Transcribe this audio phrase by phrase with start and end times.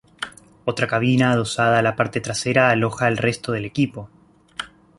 [0.65, 4.09] Otra cabina adosada a la parte trasera aloja el resto del equipo.